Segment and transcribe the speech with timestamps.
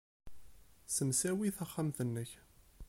[0.87, 2.31] Ssemsawi taxxamt-nnek.